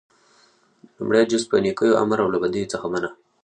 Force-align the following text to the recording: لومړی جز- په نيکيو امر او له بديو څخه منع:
لومړی 0.97 1.23
جز- 1.31 1.43
په 1.51 1.57
نيکيو 1.63 1.99
امر 2.03 2.17
او 2.23 2.29
له 2.33 2.37
بديو 2.43 2.71
څخه 2.73 2.85
منع: 2.93 3.09